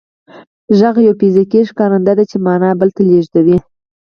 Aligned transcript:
غږ 0.79 0.95
یو 1.07 1.13
فزیکي 1.19 1.61
ښکارنده 1.69 2.13
ده 2.17 2.23
چې 2.31 2.37
معنا 2.45 2.69
بل 2.79 2.89
ته 2.95 3.01
لېږدوي 3.09 3.57